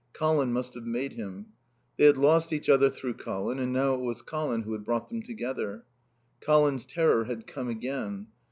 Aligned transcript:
Colin 0.13 0.51
must 0.51 0.73
have 0.73 0.87
made 0.87 1.13
him. 1.13 1.53
They 1.95 2.05
had 2.05 2.17
lost 2.17 2.51
each 2.51 2.69
other 2.69 2.89
through 2.89 3.13
Colin 3.17 3.59
and 3.59 3.71
now 3.71 3.93
it 3.93 3.99
was 3.99 4.23
Colin 4.23 4.63
who 4.63 4.71
had 4.71 4.83
brought 4.83 5.09
them 5.09 5.21
together. 5.21 5.83
Colin's 6.39 6.87
terror 6.87 7.25
had 7.25 7.45
come 7.45 7.69
again. 7.69 8.25